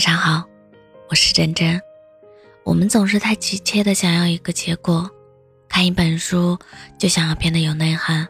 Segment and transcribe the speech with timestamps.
[0.00, 0.42] 晚上好，
[1.10, 1.78] 我是真真。
[2.64, 5.10] 我们总是太急切的想要一个结果，
[5.68, 6.58] 看一本书
[6.96, 8.26] 就想要变得有内涵，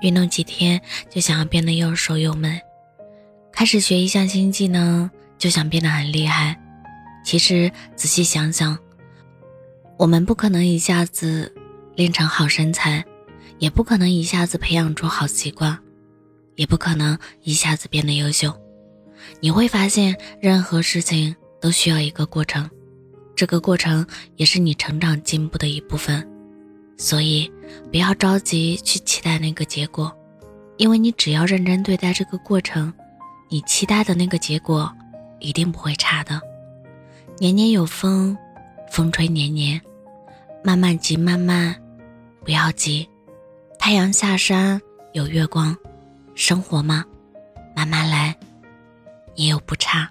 [0.00, 0.80] 运动几天
[1.10, 2.58] 就想要变得又瘦又美，
[3.52, 6.58] 开始学一项新技能就想变得很厉害。
[7.22, 8.78] 其实仔细想想，
[9.98, 11.54] 我们不可能一下子
[11.94, 13.04] 练成好身材，
[13.58, 15.78] 也不可能一下子培养出好习惯，
[16.56, 18.50] 也不可能一下子变得优秀。
[19.40, 22.68] 你会发现，任何事情都需要一个过程，
[23.34, 26.26] 这个过程也是你成长进步的一部分。
[26.96, 27.50] 所以，
[27.90, 30.12] 不要着急去期待那个结果，
[30.76, 32.92] 因为你只要认真对待这个过程，
[33.48, 34.92] 你期待的那个结果
[35.40, 36.40] 一定不会差的。
[37.38, 38.36] 年年有风，
[38.90, 39.80] 风吹年年；
[40.62, 41.74] 慢慢急，慢慢
[42.44, 43.08] 不要急。
[43.78, 44.80] 太阳下山
[45.12, 45.76] 有月光，
[46.36, 47.04] 生活吗？
[47.74, 48.36] 慢慢来。
[49.34, 50.10] 也有不差。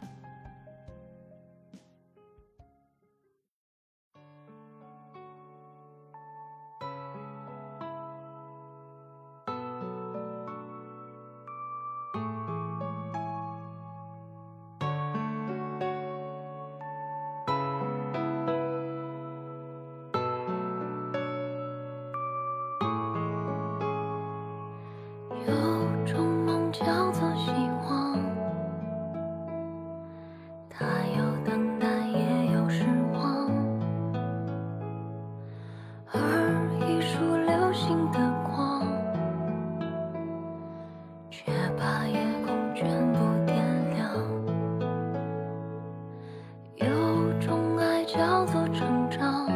[48.13, 49.47] 叫做成长，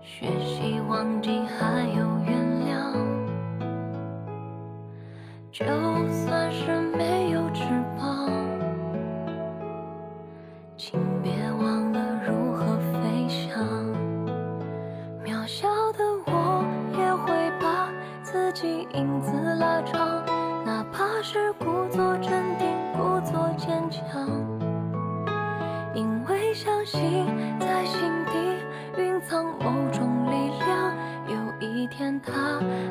[0.00, 2.94] 学习忘记还有原谅，
[5.52, 5.66] 就
[6.08, 7.13] 算是没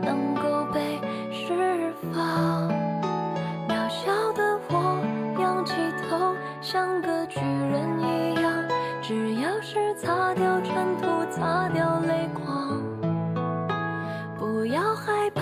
[0.02, 1.00] 能够被
[1.32, 2.70] 释放。
[3.68, 5.00] 渺小的我
[5.40, 5.74] 仰起
[6.10, 8.52] 头，像个巨人一样，
[9.02, 12.82] 只要是擦掉尘土，擦掉泪光。
[14.38, 15.42] 不要害怕，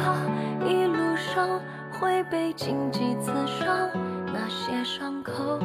[0.66, 1.60] 一路上
[1.92, 3.90] 会被荆棘刺伤，
[4.34, 5.60] 那些伤口。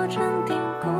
[0.00, 0.99] 我，镇定。